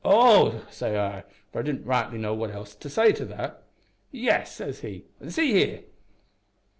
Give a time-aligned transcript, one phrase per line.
[0.03, 3.61] "`Oh!' say I, for I didn't rightly know what else to say to that.
[4.11, 5.83] "`Yes,' says he; `an' see here.'